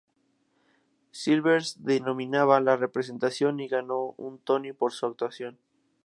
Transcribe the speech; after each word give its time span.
Silvers 1.11 1.77
dominaba 1.83 2.59
la 2.59 2.75
representación, 2.75 3.59
y 3.59 3.67
ganó 3.67 4.15
un 4.17 4.39
Tony 4.39 4.73
por 4.73 4.93
su 4.93 5.05
actuación. 5.05 5.59